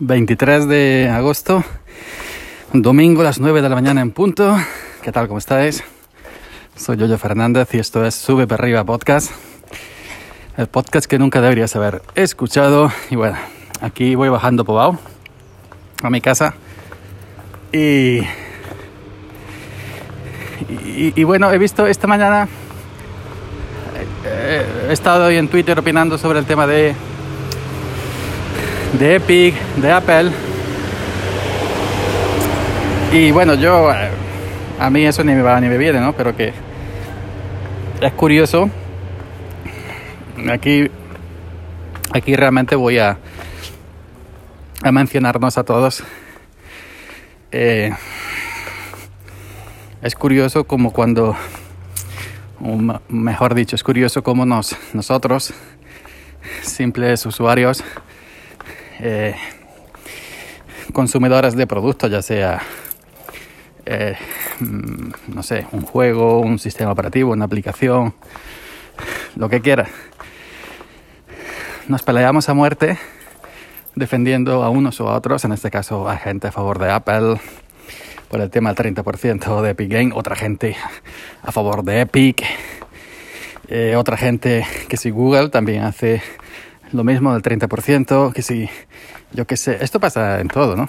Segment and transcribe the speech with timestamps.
[0.00, 1.62] 23 de agosto,
[2.72, 4.56] domingo a las 9 de la mañana en punto.
[5.02, 5.28] ¿Qué tal?
[5.28, 5.84] ¿Cómo estáis?
[6.74, 9.30] Soy Yoyo Fernández y esto es Sube para arriba podcast.
[10.56, 12.90] El podcast que nunca deberías haber escuchado.
[13.10, 13.36] Y bueno,
[13.80, 14.98] aquí voy bajando Pobao
[16.02, 16.54] a mi casa.
[17.72, 18.20] Y,
[20.68, 22.48] y, bueno, he visto esta mañana,
[24.24, 26.94] eh, he estado hoy en Twitter opinando sobre el tema de
[28.98, 30.30] de Epic, de Apple.
[33.12, 34.10] Y bueno, yo, eh,
[34.78, 36.12] a mí eso ni me va ni me viene, ¿no?
[36.12, 36.52] Pero que
[38.00, 38.70] es curioso.
[40.50, 40.90] Aquí,
[42.12, 43.18] aquí realmente voy a,
[44.82, 46.02] a mencionarnos a todos.
[47.52, 47.92] Eh,
[50.02, 51.36] es curioso como cuando,
[53.08, 55.54] mejor dicho, es curioso como nos, nosotros,
[56.62, 57.82] simples usuarios,
[59.00, 59.34] eh,
[60.92, 62.62] consumidores de productos, ya sea,
[63.86, 64.16] eh,
[64.60, 68.14] mm, no sé, un juego, un sistema operativo, una aplicación,
[69.36, 69.88] lo que quiera.
[71.88, 72.98] Nos peleamos a muerte
[73.94, 77.40] defendiendo a unos o a otros, en este caso a gente a favor de Apple
[78.28, 80.76] por el tema del 30% de Epic Game, otra gente
[81.42, 82.42] a favor de Epic,
[83.68, 86.22] eh, otra gente que si Google también hace
[86.94, 88.68] lo mismo del 30%, que si,
[89.32, 90.88] yo qué sé, esto pasa en todo, ¿no?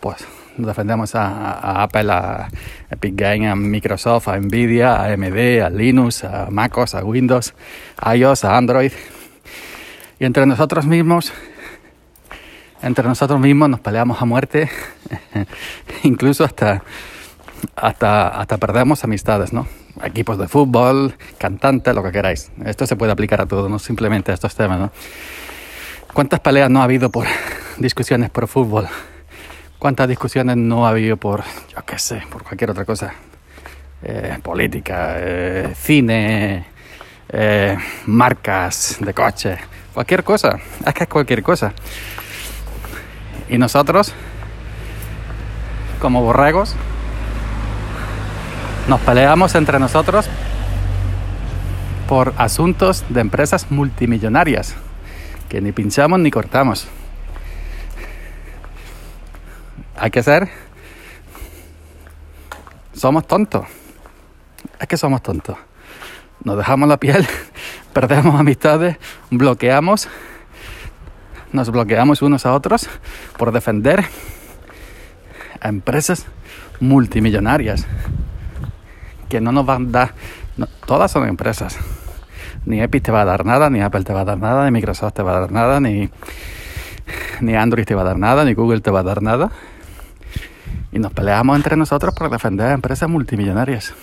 [0.00, 0.26] Pues
[0.58, 2.48] defendemos a, Apple, a
[2.90, 7.54] Epic Game, a Microsoft, a Nvidia, a AMD, a Linux, a MacOS, a Windows,
[7.96, 8.92] a iOS, a Android.
[10.18, 11.32] Y entre nosotros mismos,
[12.82, 14.68] entre nosotros mismos nos peleamos a muerte,
[16.02, 16.82] incluso hasta,
[17.76, 19.66] hasta, hasta perdemos amistades, ¿no?
[20.04, 22.50] Equipos de fútbol, cantantes, lo que queráis.
[22.64, 24.92] Esto se puede aplicar a todo, no simplemente a estos temas, ¿no?
[26.12, 27.26] ¿Cuántas peleas no ha habido por
[27.78, 28.88] discusiones por fútbol?
[29.78, 33.14] ¿Cuántas discusiones no ha habido por, yo qué sé, por cualquier otra cosa?
[34.02, 36.64] Eh, política, eh, cine,
[37.28, 39.58] eh, marcas de coche,
[39.92, 40.58] cualquier cosa.
[40.86, 41.72] Es que es cualquier cosa.
[43.48, 44.12] Y nosotros,
[46.00, 46.76] como borregos,
[48.88, 50.28] nos peleamos entre nosotros
[52.08, 54.74] por asuntos de empresas multimillonarias
[55.48, 56.88] que ni pinchamos ni cortamos.
[59.96, 60.48] Hay que ser...
[62.94, 63.64] Somos tontos.
[64.78, 65.56] Es que somos tontos.
[66.42, 67.26] Nos dejamos la piel,
[67.92, 68.96] perdemos amistades,
[69.30, 70.08] bloqueamos,
[71.52, 72.88] nos bloqueamos unos a otros
[73.36, 74.04] por defender
[75.60, 76.26] a empresas
[76.80, 77.86] multimillonarias
[79.30, 80.14] que no nos van a dar,
[80.84, 81.78] todas son empresas.
[82.66, 84.72] Ni Epic te va a dar nada, ni Apple te va a dar nada, ni
[84.72, 86.10] Microsoft te va a dar nada, ni,
[87.40, 89.50] ni Android te va a dar nada, ni Google te va a dar nada.
[90.92, 93.94] Y nos peleamos entre nosotros por defender a empresas multimillonarias.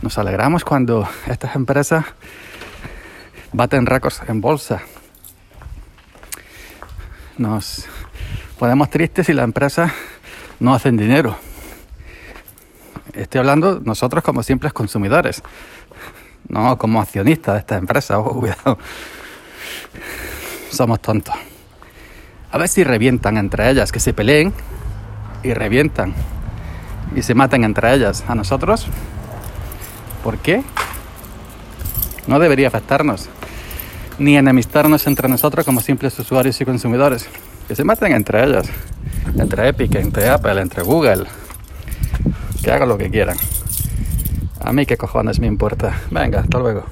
[0.00, 2.04] Nos alegramos cuando estas empresas
[3.52, 4.82] baten récords en bolsa.
[7.38, 7.86] Nos
[8.58, 9.92] ponemos tristes si la empresa
[10.62, 11.36] no hacen dinero.
[13.14, 15.42] Estoy hablando nosotros como simples consumidores,
[16.48, 18.18] no como accionistas de esta empresa.
[18.22, 18.78] Oh, cuidado.
[20.70, 21.34] Somos tontos.
[22.52, 24.52] A ver si revientan entre ellas, que se peleen
[25.42, 26.14] y revientan
[27.16, 28.22] y se maten entre ellas.
[28.28, 28.86] A nosotros,
[30.22, 30.62] ¿por qué?
[32.28, 33.28] No debería afectarnos,
[34.18, 37.28] ni enemistarnos entre nosotros como simples usuarios y consumidores.
[37.66, 38.70] Que se maten entre ellas
[39.36, 41.24] entre Epic, entre Apple, entre Google.
[42.62, 43.36] Que hagan lo que quieran.
[44.60, 46.00] A mí qué cojones me importa.
[46.10, 46.84] Venga, hasta luego.